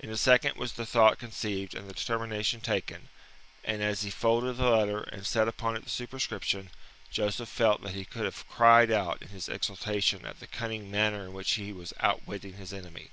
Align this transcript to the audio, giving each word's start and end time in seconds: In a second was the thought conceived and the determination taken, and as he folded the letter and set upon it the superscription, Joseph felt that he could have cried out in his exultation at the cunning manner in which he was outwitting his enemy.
In 0.00 0.10
a 0.10 0.16
second 0.16 0.56
was 0.56 0.72
the 0.72 0.84
thought 0.84 1.20
conceived 1.20 1.76
and 1.76 1.88
the 1.88 1.92
determination 1.94 2.60
taken, 2.60 3.08
and 3.62 3.80
as 3.80 4.02
he 4.02 4.10
folded 4.10 4.56
the 4.56 4.68
letter 4.68 5.02
and 5.02 5.24
set 5.24 5.46
upon 5.46 5.76
it 5.76 5.84
the 5.84 5.90
superscription, 5.90 6.70
Joseph 7.12 7.48
felt 7.48 7.80
that 7.82 7.94
he 7.94 8.04
could 8.04 8.24
have 8.24 8.48
cried 8.48 8.90
out 8.90 9.22
in 9.22 9.28
his 9.28 9.48
exultation 9.48 10.26
at 10.26 10.40
the 10.40 10.48
cunning 10.48 10.90
manner 10.90 11.24
in 11.24 11.32
which 11.32 11.52
he 11.52 11.72
was 11.72 11.94
outwitting 12.00 12.54
his 12.54 12.72
enemy. 12.72 13.10